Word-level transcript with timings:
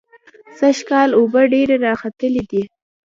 سږکال 0.59 1.09
اوبه 1.17 1.41
ډېرې 1.53 1.75
راخلتلې 1.85 2.43
دي. 2.51 2.63